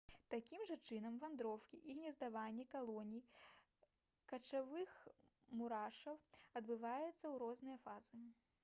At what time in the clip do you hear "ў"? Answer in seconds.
7.07-7.35